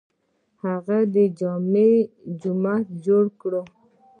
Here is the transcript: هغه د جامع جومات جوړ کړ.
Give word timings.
هغه 0.63 0.99
د 1.13 1.15
جامع 1.39 1.91
جومات 2.41 2.85
جوړ 3.05 3.25
کړ. 3.41 3.53